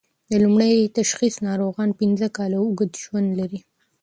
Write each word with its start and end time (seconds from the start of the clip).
د 0.29 0.31
لومړني 0.43 0.81
تشخیص 0.99 1.35
ناروغان 1.47 1.89
پنځه 2.01 2.27
کاله 2.37 2.57
اوږد 2.63 2.91
ژوند 3.03 3.29
لري. 3.39 3.59